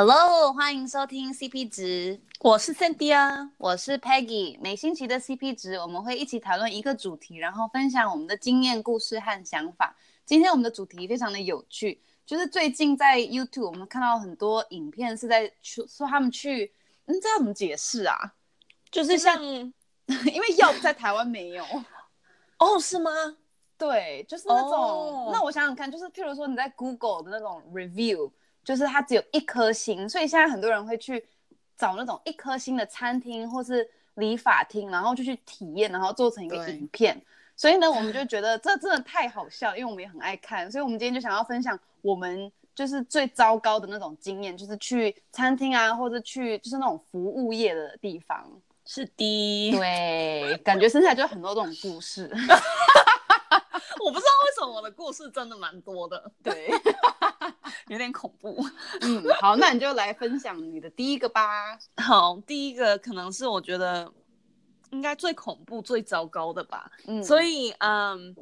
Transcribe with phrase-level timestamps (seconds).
[0.00, 4.56] Hello，欢迎收听 CP 值，我是 Cindy 啊，我是 Peggy。
[4.60, 9.96] 每星期的 CP 值，我们会一起讨论一个主题，然后分享我们的经验、故事和想法。
[10.24, 16.72] 今天我们的主题非常的有趣，就是最近在 YouTube 我们看到很多影片是在说说他们去，
[17.06, 18.16] 嗯，这要怎么解释啊？
[18.92, 19.72] 就是像，因
[20.06, 21.64] 为 药在台湾没有，
[22.60, 23.10] 哦，是吗？
[23.76, 24.70] 对，就是那种。
[24.70, 25.32] Oh.
[25.32, 28.30] 那我想想看，就是譬如说你在 Google 的那种 review。
[28.68, 31.24] 就是它只有一颗星，所以现在很多人会去
[31.74, 37.18] 找那种一颗星的餐厅或是理发厅，然后就去体验，然后做成一个影片。
[37.56, 48.46] 所以呢，我们就觉得这真的太好笑，因为我们也很爱看，所以我们今天就想要分享我们就是最糟糕的那种经验，就是去餐厅啊，或者去就是那种服务业的地方。
[48.84, 52.30] 是的，对，感觉生下来就很多这种故事。
[54.66, 56.70] 我的故事真的蛮多的， 对。
[57.88, 58.54] 有点恐怖，
[59.00, 61.78] 嗯，好，那你就来分享你的第一个吧。
[61.96, 64.12] 好，第一个可能是我觉得
[64.90, 66.90] 应该最恐怖、最糟糕的吧。
[67.06, 68.36] 嗯，所以，嗯，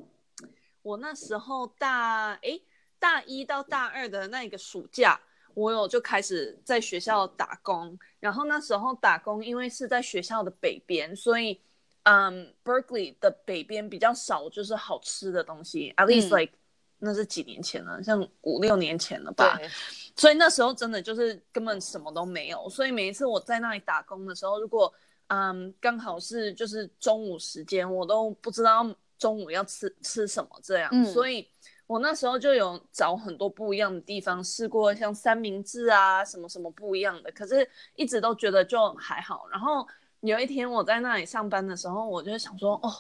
[0.83, 2.61] 我那时候大，诶，
[2.98, 5.20] 大一到大二的那个暑假，
[5.55, 7.97] 我有就开始在学校打工。
[8.19, 11.61] 然后那时候打工，因为是在学校的北边，所以，
[12.08, 16.58] 嗯，Berkeley 的北边比较少就是好吃的东西，at least like、嗯。
[16.98, 19.58] 那是几年前了，像五六年前了吧。
[19.58, 19.68] 对。
[20.16, 22.66] 所以那时候真的就是根本什么都没有。
[22.70, 24.90] 所以每一次我在那里打工的时候，如果
[25.27, 28.82] 嗯刚好是就是中午时间，我都不知道
[29.18, 30.88] 中午要吃吃什么这样。
[30.90, 31.04] 嗯。
[31.04, 31.46] 所以
[31.86, 39.46] 我那时候就有找很多不一样的地方试过，像三明治啊什么什么不一样的，可是一直都觉得就还好。
[39.50, 39.86] 然后
[40.27, 42.92] 有一天我在那里上班的时候，我就想说哦。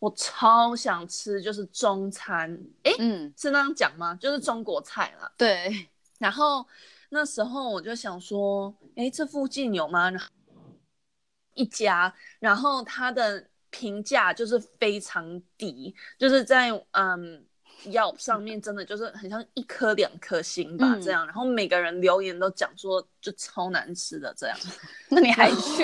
[0.00, 4.14] 我超想吃，就是中餐，哎，嗯，是那样讲吗？
[4.20, 5.32] 就是中国菜啦。
[5.38, 5.88] 对。
[6.18, 6.66] 然后
[7.08, 10.12] 那时候我就想说，哎，这附近有吗？
[11.54, 17.42] 一家，然后它的评价就是非常低，就是在嗯
[17.86, 21.24] Yelp 上面真的就是很像一颗两颗星吧，嗯、这样。
[21.24, 24.58] 然后每个人留言都讲说就超难吃的这样。
[25.08, 25.82] 那你还去？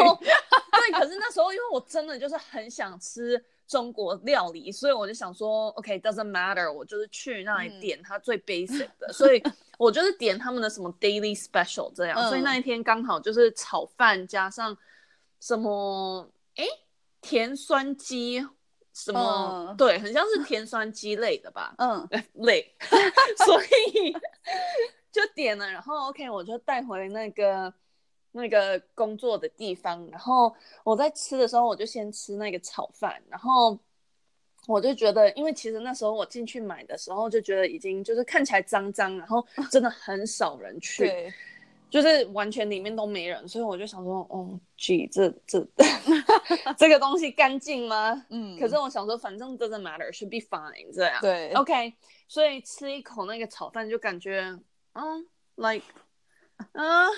[0.81, 3.45] 对，可是那时候因为我真的就是很想吃。
[3.71, 9.41] 中国料理，所以我就想说，OK，doesn't matter，我就是去那里点它最 basic 的，嗯、所以
[9.79, 14.77] 我就是点他们的什么 daily special 这样，嗯、所以那一天刚好就是炒饭加上
[15.39, 16.65] 什么，哎，
[17.21, 18.45] 甜酸鸡，
[18.93, 22.09] 什么，嗯、对，很像是甜酸鸡类的吧，嗯，
[22.43, 22.75] 类，
[23.47, 24.13] 所以
[25.13, 27.73] 就点了，然后 OK，我就带回那个。
[28.33, 30.55] 那个工作的地方，然后
[30.85, 33.77] 我在吃的时候，我就先吃那个炒饭，然后
[34.69, 41.33] 我就觉得，因为其实那时候我进去买的时候就觉得已经就是看起来脏脏，然后 真的很少人去，
[41.91, 45.67] 就是完全里面都没人，所以我就想说，哦，G，这这
[46.79, 48.27] 这个东西干净吗？
[48.29, 51.95] 嗯，可是我想说，反正 doesn't matter，should be fine，这样，对，OK，
[52.29, 54.57] 所以吃一口那个炒饭就感觉，
[54.93, 55.27] 嗯
[55.57, 55.87] ，like，
[56.75, 57.09] 嗯。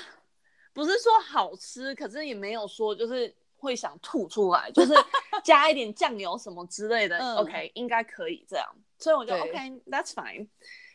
[0.73, 4.93] 不是说好吃，可是也没有说就是会想吐出来，就是
[5.45, 7.19] 加一点酱油什么之类的。
[7.19, 8.67] 嗯、OK，应该可以这样，
[8.99, 10.49] 所以我就 OK，that's fine。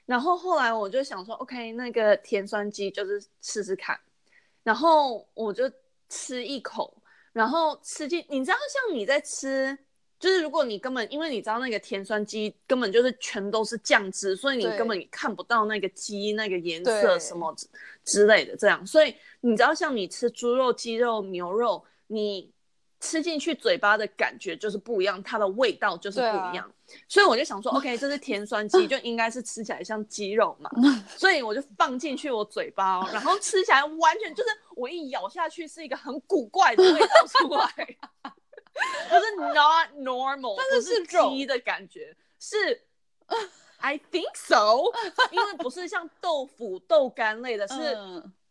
[0.06, 4.00] 然后后来我就想说，OK，那个甜酸鸡就是试试看。
[4.64, 5.72] 然后我就
[6.10, 7.02] 吃一口，
[7.32, 9.78] 然后吃进，你知道像你在吃。
[10.20, 17.56] 就是如果你根本因为你知道那个甜酸鸡根本就是全都是酱汁，所以你根本看不到那个鸡那个颜色什么
[18.04, 22.52] 之类的这样，所以你知道像你吃猪肉、鸡肉、牛肉，你
[23.00, 26.66] 吃进去嘴巴的感觉就是不一样，它的味道就是不一样。
[26.66, 26.72] 啊、
[27.08, 30.68] 所以我就想说，OK，这是甜酸鸡，就应该是吃起来像鸡肉嘛，
[31.16, 37.98] 所以我就放进去我嘴巴哦，然后吃起来完全就是我一咬下去是一个很古怪的味道出来。
[39.10, 42.84] 它是 not normal，但是是鸡的感觉，是
[43.80, 44.92] I think so，
[45.32, 47.98] 因为不是像豆腐、豆干类的，是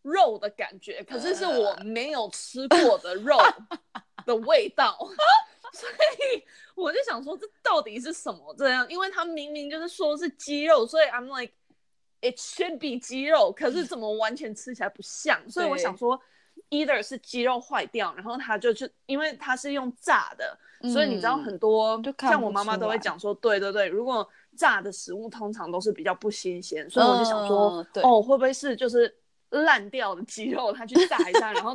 [0.01, 3.37] 肉的感觉，可是是我没有吃过的肉
[4.25, 4.97] 的味道，
[5.73, 6.43] 所以
[6.75, 8.87] 我就想说这到底是什么这样？
[8.89, 11.53] 因为它明明就是说是鸡肉，所以 I'm like
[12.21, 15.49] it should be 鸡肉，可是怎么完全吃起来不像？
[15.49, 16.21] 所以我想说。
[16.69, 29.13] Either 是鸡肉坏掉，然后它就去因为它是用炸的，嗯、所以你知道很多，像我妈妈都会讲说，对对对，如果炸的食物通常都是比较不新鲜，所以我就想说，嗯、哦，会不会是就是
[29.51, 31.73] 烂掉的鸡肉，它去炸一下，然后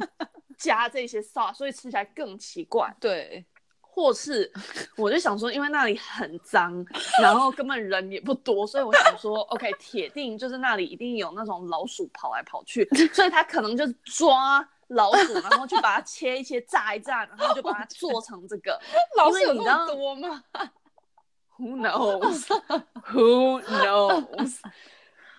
[0.58, 2.94] 加这些 sauce，所以吃起来更奇怪。
[3.00, 3.44] 对，
[3.80, 4.52] 或是
[4.96, 6.84] 我就想说，因为那里很脏，
[7.20, 18.80] 然后根本人也不多，所以我想说，OK，铁定就是那里一定有那种老鼠跑来跑去，所以他可能就是抓老鼠，然后去把它切一切、炸一炸，然后就把它做成这个。
[19.16, 20.44] 老鼠有那么多吗？
[21.58, 24.58] Who knows？Who knows？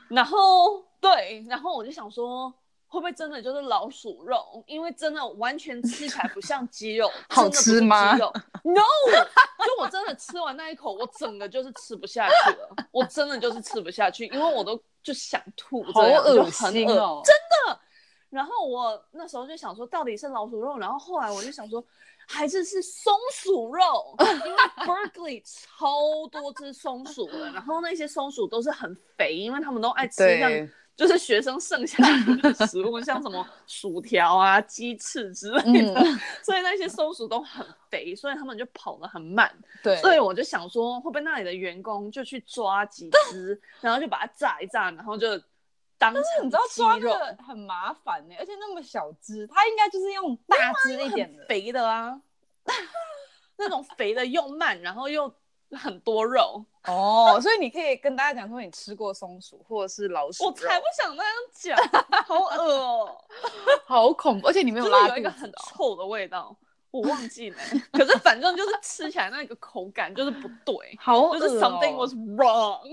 [0.09, 2.53] 然后对，然后我就想说。
[2.93, 4.63] 会不会真的就是老鼠肉？
[4.67, 12.69] 因为真的完全吃起来不像鸡肉，好吃吗？No，就我真的吃完那一口，我整个就是吃不下去了。
[12.91, 17.35] 我真的就是吃不下去，因为我都就想吐，好恶心哦，真
[17.65, 17.79] 的。
[18.33, 20.77] 然后我那时候就想说，到底是老鼠肉？
[20.77, 21.83] 然后后来我就想说，
[22.27, 30.69] 还是是松鼠肉，因为 Berkeley 超多只松鼠的，然后那些松鼠都是很肥，因为他们都爱吃像。
[30.95, 31.97] 就是学生剩下
[32.43, 39.51] 的食物，像什么薯条啊、鸡翅之类的，嗯、所以那些松鼠都很肥，所以他们就跑得很慢。
[39.81, 45.29] 对，所以我就想说，会不会那里的员工就去抓几只，然后就把它炸一炸，然后就
[46.11, 46.43] 当成鸡肉。
[46.43, 52.21] 你知道抓的很麻烦呢、欸，而且那么小只，它应该就是用大只一点的肥的啊，
[53.57, 55.33] 那种肥的又慢，然后又。
[55.75, 60.43] 很多肉 哦，所以你可以跟大家讲说你吃过松鼠或者是老鼠。
[60.45, 61.75] 我才不想那样讲，
[62.27, 63.17] 好恶哦，
[63.87, 66.55] 好恐怖，而且里面有拉、哦、有一个很臭的味道，
[66.91, 67.57] 我忘记了。
[67.91, 72.87] 可是反正就是吃起来那个口感就是不对，好就是 something was wrong。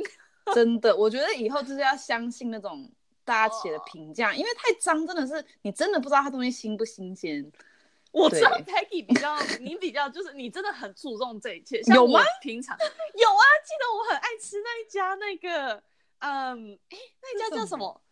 [0.55, 2.91] 真的，我觉得以后就是要相信那种
[3.31, 7.49] 大家写的评价，因为太脏真的是你真的不知道它东西新不新鲜。
[8.11, 12.21] 我知道 Peggy 比较，你比较就是你真的很注重这一切，有吗？
[12.43, 15.81] 平常有啊，记得我很爱吃那一家那个，
[16.19, 18.03] 嗯，哎，那家叫什么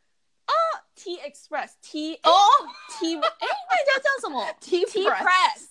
[0.45, 0.55] 啊
[0.95, 2.33] ？Tea Express Tea 哦
[2.93, 5.67] Tea 哎，那家叫什么？Tea Press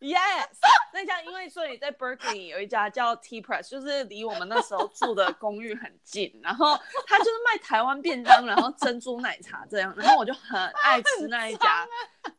[0.00, 0.48] Yes，
[0.96, 6.74] 那家因为所以在 Berkeley 有一家叫 Tea Press，就是离我们那时候住的公寓很近，然后
[7.06, 11.86] 他就是卖台湾便当，然后珍珠奶茶这样，然后我就很爱吃那一家。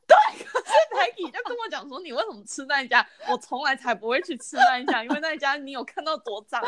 [0.07, 3.07] 对，可是 Peggy 就跟我讲说，你为什么吃那一家？
[3.29, 6.67] 我从来才不会去吃那一家，因为那一家你有看到多脏吗？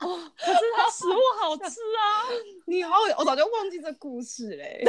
[0.00, 2.26] 哦，可是它食物好吃啊！
[2.66, 4.82] 你好，我早就忘记这故事嘞。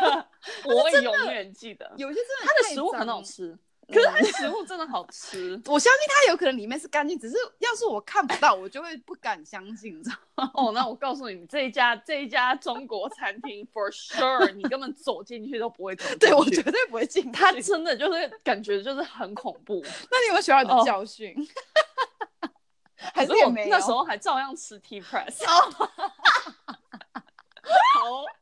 [0.64, 3.56] 我会永远记得，有些真的它的食物很好吃。
[3.88, 10.50] 可是它食物真的好吃，我相信它有可能里面是干净，只是要是我看不到，我就会不敢相信，你知道吗？
[10.54, 16.18] 哦，那我告诉你，这一家这一家中国餐厅，for sure，你根本走进去都不会走进去。
[16.18, 17.30] 对，我绝对不会进去。
[17.30, 19.80] 它真的就是感觉就是很恐怖。
[20.10, 21.32] 那你有没有学到你的教训？
[22.42, 22.50] 哦、
[23.14, 25.46] 还是我那时候还照样吃 Tea Press。
[25.46, 25.86] 好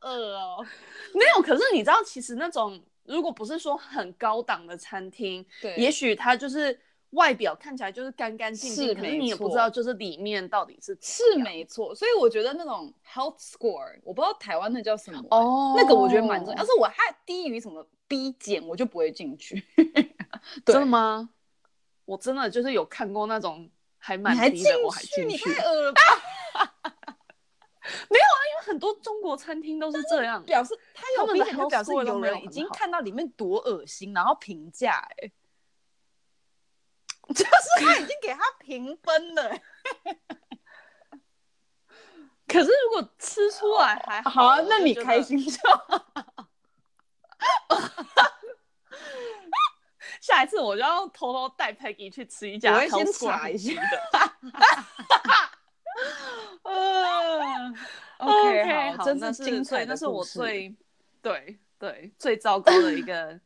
[0.01, 0.65] 饿哦。
[1.13, 2.83] 没有，可是你知道，其实那种。
[3.05, 6.77] 如果不是说很高档的餐厅，对，也许它就是
[7.11, 11.93] 外表看起来就是干干净净，是，可是你也不知道就是里面到底是是没错。
[11.95, 15.77] 所以我觉得那种 health score，我不知道台湾那叫什么哦，oh.
[15.77, 16.59] 那个我觉得蛮重要。
[16.59, 19.63] 要是我还低于什么 B 减，我就不会进去。
[20.65, 21.29] 真的吗？
[22.05, 25.49] 我真的就是有看过那种还蛮低的，我还进去。
[25.49, 26.01] 你太 恶了吧！
[28.75, 35.31] 很多中国餐厅都是这样，表示他有明显表示有人已经看到里面多恶心，然后评价哎，
[37.33, 39.49] 就是他已经给他评分了。
[42.47, 46.05] 可是如果吃出来还好， 好啊，那你开心就好。
[50.19, 54.01] 下一次我就要偷偷带 Peggy 去吃一家，我会先查一下的。
[56.63, 57.73] 嗯
[58.17, 60.75] ，OK，好，那是精粹，那是我最
[61.21, 63.39] 对对最糟糕的一个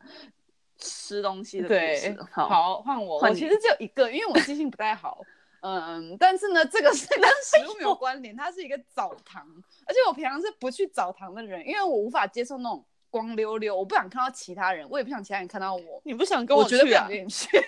[0.78, 2.12] 吃东西的故事。
[2.12, 3.18] 对，好，换我。
[3.18, 5.20] 我其实只有一个，因为我记性不太好。
[5.66, 9.42] 嗯，但是呢，这个是 跟食物没有关联，它是一个澡堂，
[9.86, 16.02] 而且我平常是不去澡堂的人，因为我无法接受那种光溜溜，我不想看到其他人，我也不想其他人看到我。
[16.04, 16.76] 你不想跟我去啊？
[16.76, 17.48] 我绝对不想跟你去。
[17.48, 17.64] 在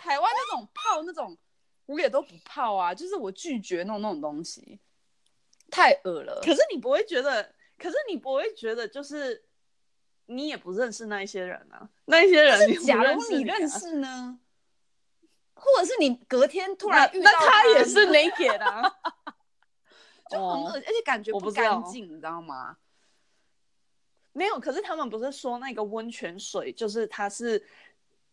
[0.00, 1.36] 台湾那种泡那种。
[1.86, 4.80] 我也都不泡啊，就是我拒绝弄那种东西，
[5.70, 6.40] 太恶了。
[6.44, 9.44] 可是你不会觉得，可是你不会觉得，就是
[10.26, 14.40] 你也不认识那一些人啊，那一些人假如你认识呢？
[15.54, 18.82] 或者是你隔天突然遇到他，那他也是 naked 啊，
[20.28, 22.76] 就很恶，而且感觉不干净，你知道吗？
[24.32, 27.66] 没有，可是他们不是说那个温泉水就是它是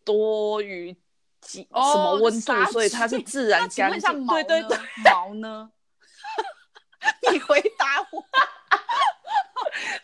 [0.03, 0.93] 多余。
[1.43, 2.65] 几什么温度？
[2.71, 4.27] 所以它是自然干净。
[4.27, 5.71] 对对对，毛呢？
[7.31, 8.23] 你回答我。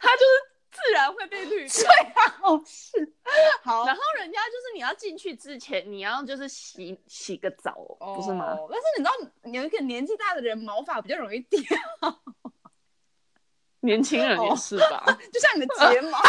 [0.02, 3.14] 它就是自然会被滤最好 是
[3.64, 3.86] 好。
[3.86, 8.56] 然后人家就是你要进去之前，你要就是洗洗个澡，哦、不是吗？
[8.70, 9.12] 但是你知道，
[9.52, 11.62] 有一个年纪大的人毛发比较容易掉。
[13.82, 15.04] 年轻人也是吧？
[15.08, 16.20] 哦、就像你的睫毛。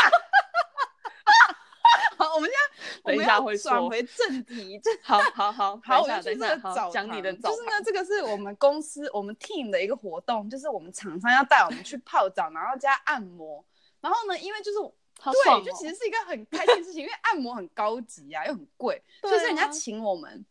[3.04, 4.80] 等一下会转回正题。
[5.02, 6.90] 好好好好， 我就去这个澡堂。
[6.90, 13.64] 讲你的澡就是呢，这个是我们公司我们 team 的一个活动，就是我们厂商要带我们去泡澡，然后加按摩。
[14.00, 14.78] 然后呢，因为就是
[15.18, 20.44] 好对，就其实是一个很开心的事情，因为按摩很高级啊，又很贵， 所以是人家请我们。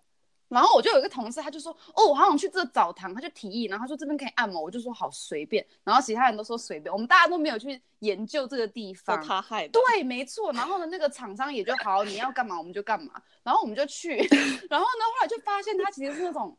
[0.50, 5.66] 然后我就有一个同事，他就说：“哦，我好想去这个澡堂。”他就提议，然后他说这边可以按摩，我就说好随便。
[5.84, 9.24] 然后其他人都说随便，我们大家都没有去研究这个地方。
[9.24, 9.80] 他害的。
[9.80, 10.52] 对，没错。
[10.54, 13.14] 然后呢，那个厂商也就好，你要干嘛我们就干嘛。
[13.44, 14.18] 然后我们就去，
[14.70, 16.58] 然后呢，后来就发现他其实是那种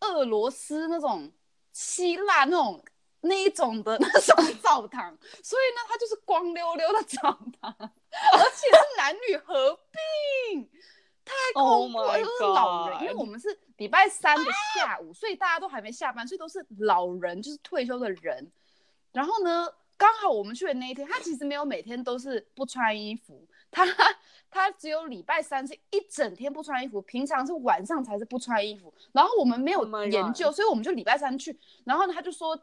[0.00, 1.32] 俄罗斯那种
[1.72, 2.84] 希腊那种
[3.22, 10.68] 那一种的 那种澡堂，所以呢，它就是光溜溜的澡堂， 而且是男女合并。
[11.24, 18.50] 太恐怖了，都是老人，因为我们是礼拜三的下午，所以大家都还没下班，所以都是老人，就是退休的人。
[19.12, 23.86] 然后呢，刚好我们去的那一天，他其实没有每天都是不穿衣服，他
[24.50, 28.92] 他只有礼拜三是一整天不穿衣服，平常是晚上才是不穿衣服。
[29.12, 31.58] 然后我们没有研究，所以我们就礼拜三去。
[31.84, 32.56] 然后呢，他就说，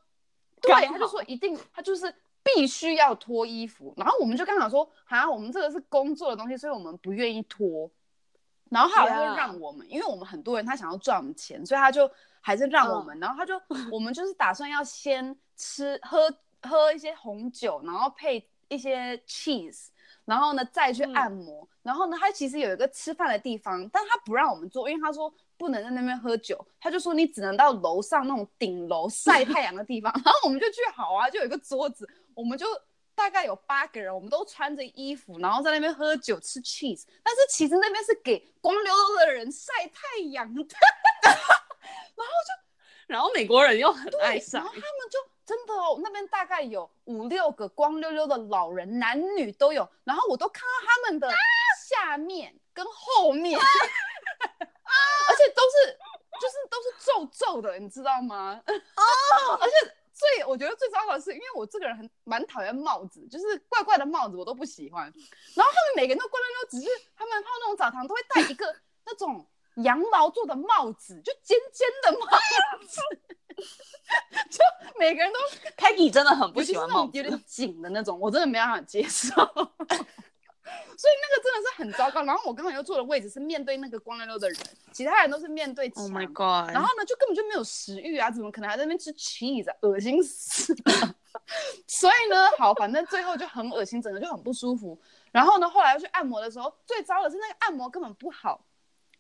[0.62, 2.14] 对，他就说一定，他就是
[2.44, 3.94] 必须要脱衣服。
[3.96, 7.90] 然后我们就刚好说，好像我们这个是工作的东西，所以我们不愿意脱。
[8.70, 9.92] 然后他还会让我们，Yeah.
[9.92, 12.10] 因为我们很多人他想要赚我们钱，所以他就
[12.40, 13.16] 还是让我们。
[13.16, 13.24] Oh.
[13.24, 13.60] 然后他就
[13.92, 19.88] 我们就是打算要先吃喝喝一些红酒，然后配一些 cheese，
[20.26, 21.64] 然后呢再去按摩。
[21.64, 30.14] 嗯、然后呢，他其实有一个吃饭的地方，但他不让我们坐，因为他说不能在那边喝酒，他就说你只能到楼上那种顶楼晒太阳的地方。
[30.24, 32.66] 然后我们就去好啊，就有一个桌子，我们就。
[33.20, 37.04] 大概有八个人，我们都穿着衣服，然后在那边喝酒吃 cheese。
[37.22, 40.64] 但是其实那边是给光溜溜的人晒太阳的，
[41.28, 42.54] 然后就，
[43.08, 51.30] 然后美国人又很爱晒，然后他们就真的哦，那边大概有五六个光溜溜的老人，男女都有，然后我都看到他们的
[51.90, 53.66] 下面跟后面，啊、
[55.28, 55.98] 而且都是
[56.40, 58.64] 就是都是皱皱的，你知道吗？
[58.66, 59.99] 哦， 而且。
[60.20, 65.06] 最我觉得最糟糕的是，因为我这个人很蛮讨厌帽子，就是怪怪的帽子我都不喜欢。
[65.56, 68.76] 然后他们每个人都过来都，只是他们泡那种澡堂都会戴一个
[69.08, 69.48] 那种
[69.78, 72.28] 羊毛做的帽子，就尖尖的帽
[72.86, 73.00] 子，
[74.52, 74.60] 就
[75.00, 75.40] 每个人都。
[75.78, 79.34] Peggy 真的很不喜欢帽子，有点紧的那种，我真的没办法接受。
[81.00, 82.26] 所以那个真的是很糟糕。
[82.26, 84.60] 然后我刚好又坐的位置是面对那个光溜溜的人，
[84.92, 86.04] 其他人都是面对墙。
[86.04, 86.74] Oh my god！
[86.74, 89.76] 然后呢，就根本就没有食欲啊，怎么可能还在那边吃 cheese 啊？
[89.80, 91.16] 恶心死了！
[91.88, 95.00] 所以呢，好，反正最后就很恶心，整个就很不舒服。
[95.32, 98.66] 然后呢，后来要去按摩的时候，最糟的是那个按摩根本不好。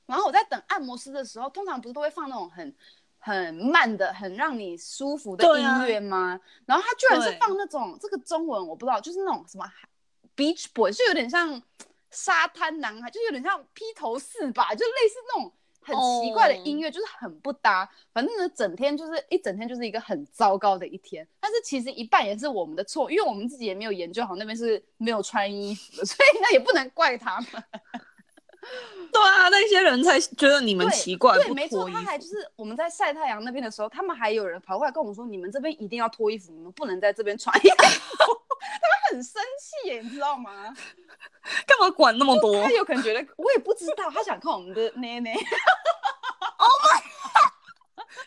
[0.05, 2.75] 然后我在等按摩师的时候，通常不是都会放那种很
[3.19, 6.31] 很慢的、很让你舒服的音乐吗？
[6.31, 9.65] 啊、然后他居然是放那种这个中文我不知道，就是那种什么。
[10.39, 11.61] Beach Boy 就有点像
[12.09, 16.93] 沙滩男孩，就有点像披头四吧，就类似那种很奇怪的音乐，oh.
[16.93, 17.89] 就是很不搭。
[18.13, 21.27] 反正呢，整天就是一整天就是一个很糟糕的一天。
[21.41, 27.47] 但是其实一半也是我们的错，因为我们自己也没有研究好那边是没有穿衣服的，所以那也不能怪他们。
[29.11, 31.89] 对啊，那些人才觉得你们奇怪，对，对，没错。
[31.89, 37.75] 他还就是我们在晒太阳那边的时候，他们还有人跑过来跟我们说：“你们这边一定要脱衣服，你们不能在这边穿衣服。”
[38.59, 40.73] 他们很生气耶，你知道吗？
[41.65, 42.63] 干嘛管那么多？
[42.63, 45.33] 他有可能觉得我也不知道，他想看我们的奶奶。
[46.61, 47.53] Oh my god！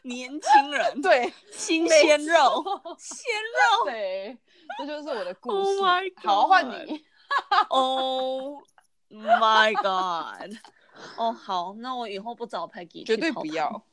[0.02, 2.64] 年轻人，对，新鲜肉，
[2.98, 4.38] 鲜肉，对，
[4.78, 5.56] 这就是我的故事。
[5.56, 6.26] Oh my god！
[6.26, 7.04] 好，换你。
[7.68, 8.62] oh。
[9.14, 10.56] My God！
[11.18, 13.84] 哦，oh, 好，那我以后不找 Peggy，绝对不要。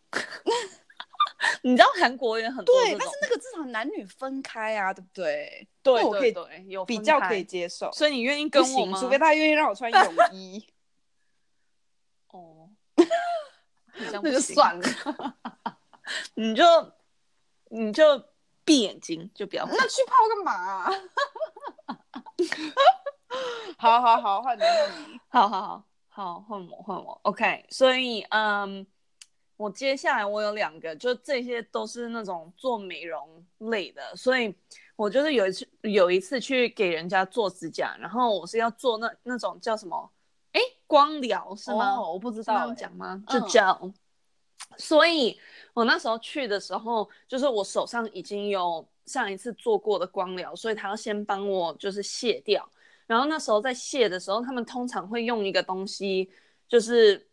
[1.63, 5.67] 你知道韩国人很多，对，但是那个至少男女分开啊，对不对？
[5.83, 7.91] 对，我可以对，有比较可以接受。
[7.91, 8.99] 所以你愿意跟我吗？
[8.99, 10.65] 除非他愿意让我穿泳衣。
[12.31, 12.69] 哦，
[13.95, 14.87] 那就算了。
[16.35, 16.63] 你就
[17.69, 18.23] 你就
[18.63, 19.65] 闭眼睛，就不要。
[19.65, 20.91] 那去泡干嘛啊？
[23.77, 27.65] 好好好，换你，换你，好好好好，换我换我，OK。
[27.69, 28.85] 所以，嗯，
[29.59, 34.55] 我接下来我有两个，就这些都是那种做美容类的，所以
[34.95, 40.09] 我就是有一次有一次去给人家做指甲，然后我是要做那那种叫什么？
[40.53, 41.95] 哎，光疗是吗？
[41.97, 43.21] 哦，我不知道讲吗？
[43.27, 43.77] 就叫。
[43.83, 43.93] 嗯、
[44.77, 45.37] 所以
[45.73, 48.87] 我那时候去的时候，就是我手上已经有。
[49.05, 52.69] 上一次做过的光疗，所以他要先帮我就是卸掉。
[53.07, 56.29] 然后那时候在卸的时候，他们通常会用一个东西，
[56.67, 57.27] 就是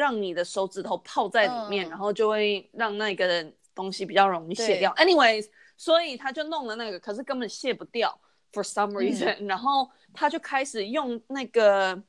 [0.00, 4.90] 让你的手指头泡在里面，嗯、然后就会让那个东西比较容易卸掉。
[4.94, 8.18] Anyways，所以他就弄了那个，可是根本卸不掉
[8.52, 9.46] ，for some reason、嗯。
[9.46, 12.02] 然后他就开始用那个，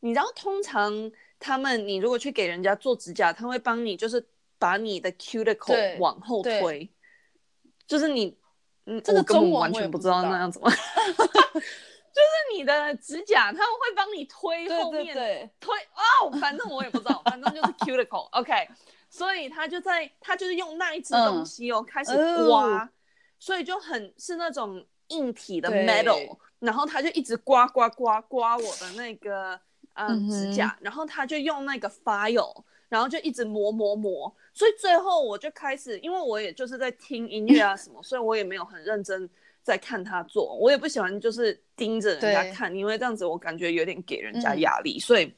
[0.00, 0.92] 你知道，通常
[1.38, 4.26] 他们你如果去给人家做指甲，他会帮你就是
[4.58, 6.90] 把你的 cuticle 往后推，
[7.86, 8.36] 就是你。
[8.86, 10.72] 嗯，这个中文完全不知道那样子吗？
[12.12, 18.68] 就是你的指甲，他们会帮你推后面，对对对推哦，反正我也不知道，反正就是 cuticle，OK， okay.
[19.08, 22.12] 所以他就在，他就是用那一只东西哦，嗯、开始
[22.46, 22.88] 刮，呃、
[23.38, 29.60] 所以就很是那种硬体的 metal，然后他就一直刮刮刮刮我的那个
[29.94, 34.32] 嗯，嗯指甲，然后他就用那个 file，然后就一直磨磨磨。
[34.52, 39.28] 所以最后我就开始，因为我也就是在听音乐啊什么，所以我也没有很认真
[39.62, 40.54] 在看他做。
[40.56, 45.34] 我也不喜欢就是盯着人家看，因为这样子我感觉有点给人家压力，嗯、所以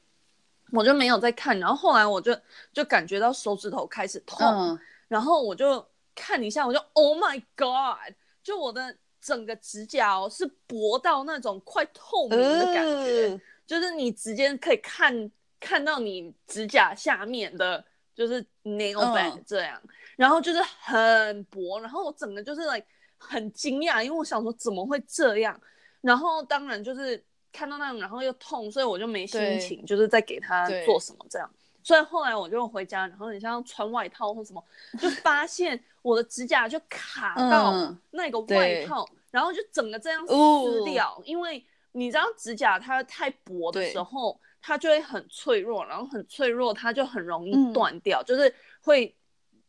[0.73, 1.59] 我就没有在看。
[1.59, 2.37] 然后后来我就
[2.73, 8.15] 就感觉到手指头开始痛，嗯、然后我就看一下，我就 Oh my God！
[8.43, 17.85] 就我的整个指甲哦是薄到那种快透明的感觉，呃、就是你直接可以看看到你指甲下面的。
[18.15, 22.85] 就是 nail bed 这样，嗯、然后就是很薄，然后我整个就是 like
[23.29, 25.59] 很惊讶，因为我想说怎么会这样，
[26.01, 31.51] 然后当然就是看到那样，然后又痛，所以我就没心情，就是在给他做什么这样，
[31.83, 34.65] 所以后来我就回家，然后你像穿外套或什么，
[34.99, 44.39] 就发现我的指甲就卡到那个外套，嗯、然后就整个这样撕掉，哦、因为你知道指甲它太薄的时候。
[44.65, 49.13] 它就会很脆弱，然后很脆弱，它就很容易断掉，嗯、就是会，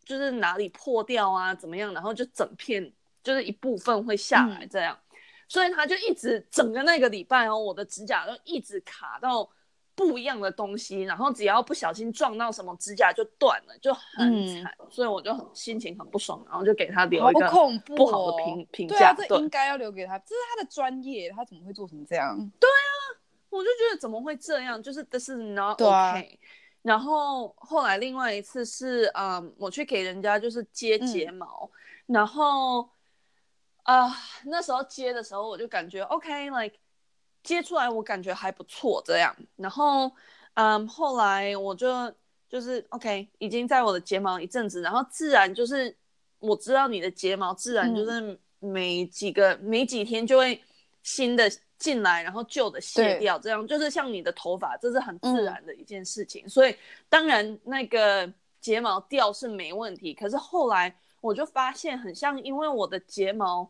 [0.05, 5.15] 就是哪里破掉啊，怎么样，然后就整片就是一部分会下来这样，嗯、
[5.47, 9.49] 所以他就一直整个那个礼拜哦，我的指甲都一直卡到
[9.95, 17.49] 不一样的东西，然后只要不小心撞到什么，指甲就断了，就很惨，嗯、所以我就很心情很不爽，然后就给他留一个
[17.95, 19.13] 不好的评评价。
[19.13, 22.37] 对啊，这应该要留给他，这是他的专业，他怎么会做成这样？
[22.59, 23.19] 对啊。
[23.53, 24.81] 我就觉得怎么会这样？
[24.81, 25.79] 就是 this is not。
[25.83, 26.19] 啊、
[26.81, 31.69] 然后后来另外一次是，嗯，我去给人家就是接睫毛，
[32.07, 32.89] 嗯、然后
[33.83, 34.15] 啊、呃，
[34.45, 36.79] 那时候接的时候我就感觉 OK，like、okay,
[37.43, 39.35] 接出来我感觉还不错这样。
[39.55, 40.11] 然后
[40.55, 42.13] 嗯，后来我就
[42.49, 45.95] 就是 OK，已经在我的睫毛一阵子，然后自然就是
[46.39, 50.61] 我知道你的睫毛自然就是每几个、嗯、每几天就会
[51.03, 51.49] 新的。
[51.79, 56.45] 进来，然后旧的卸掉，这样就是像你的头发，这是很自然的一件事情。
[56.45, 56.73] 嗯、所以
[57.09, 63.69] 当然那个睫毛掉是没问题，可是后来我就发现很像，因为我的睫毛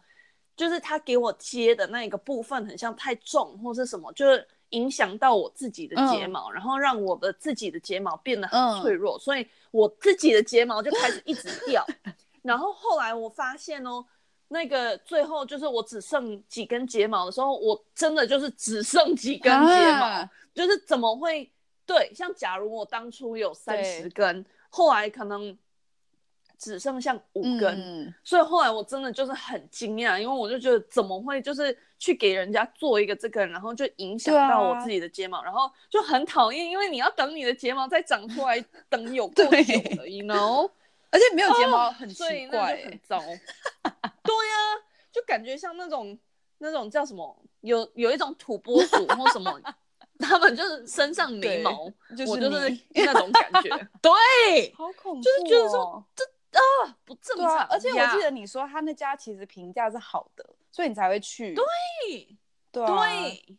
[0.58, 11.86] 就是他给我接的那个部分很像太重或是什么，就是影响到我自己的睫毛，嗯、然后让我的自己的睫毛变得很脆弱，嗯、所以我自己的睫毛就开始一直掉。
[12.42, 14.04] 然后后来我发现哦。
[14.50, 21.52] 那个最后就是我只剩几根睫毛的时候，我真的就是只剩几根睫毛，啊、就是怎么会？
[21.88, 25.58] 对，像假如我当初有三十根，后来可能
[26.64, 40.72] 只剩下五根，嗯、所以后来我真的就是很惊讶，因为我就觉得怎么会就是去给人家做一个这个，然后就影响到我自己的睫毛，啊、然后就很讨厌，因为你要等你的睫毛再长出来， 等有够久了对，you know？
[41.12, 43.20] 而且没有睫毛很奇怪，欸，很糟。
[43.20, 43.36] 对呀，
[43.84, 44.80] 啊，
[45.12, 46.18] 就感觉像那种
[46.60, 49.60] 那种叫什么，有有一种土拨鼠或什么，
[50.20, 53.70] 他们就是身上没毛，就是我就是那种感觉。
[54.02, 56.24] 对，好恐怖，哦，就是觉得说这
[56.60, 57.68] 啊不正常，啊。
[57.70, 61.54] 而且我记得你说他那家其实评价是好的，所以你才会去。
[61.54, 61.64] 对，
[62.72, 63.58] 对，啊，对，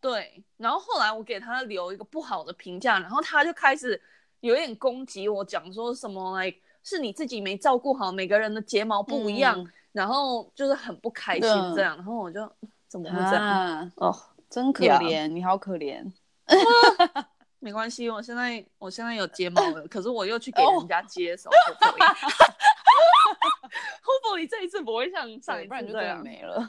[0.00, 0.44] 对。
[0.56, 4.00] 然后后来我给他留一个不好的评价，然后他就开始
[4.40, 6.54] 有点攻击我，讲说什么来。
[6.86, 12.40] 是你自己没照顾好，每个人的睫毛不一样，嗯、然后就是很不开心这样，嗯、然后我就
[12.86, 13.42] 怎么会这样？
[13.42, 14.14] 啊、哦，
[14.50, 16.12] 真可怜.你好可怜。
[17.64, 21.48] 没关系，我现在我现在有睫毛了， 可是我又去给人家接手。
[24.04, 26.68] Hopefully 这一次不会像上一次这样没了。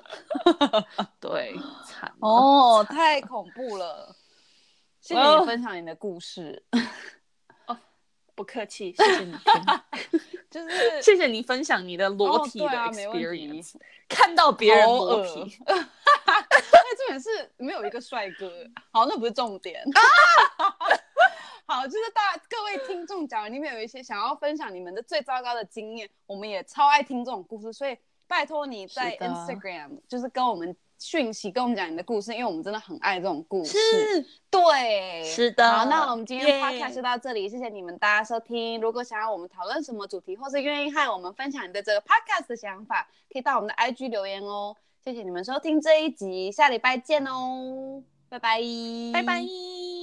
[1.19, 1.53] 对，
[1.85, 4.15] 惨 哦，太恐怖了。
[5.01, 6.63] 谢谢你分享你的故事。
[8.33, 9.33] 不客气，谢谢你，
[10.49, 13.75] 就是谢谢你分享你的裸体的 experience，
[14.09, 15.57] 看到别人裸体，
[17.07, 18.51] 那重点是没有一个帅哥，
[18.91, 19.83] 好，那不是重点。
[21.67, 33.71] 好，就是大各位听众，假如你们有一些想要分享你们的最糟糕的经验，我们也超爱听这种故事，所以拜托你在 Instagram 是就是跟我们讯息，跟我们讲你的故事，因为我们真的很爱这种故事。
[33.77, 35.67] 是，对，是的。
[35.67, 38.79] 好，那我们今天 Podcast 就到这里，谢谢你们大家收听。
[38.79, 44.75] 如果想要我们讨论什么主题，或是愿意和我们分享你的这个 Podcast 的想法，可以到我们的 IG 留言哦。
[45.05, 48.59] 谢谢你们收听这一集，下礼拜见哦，拜拜，
[49.13, 49.95] 拜拜。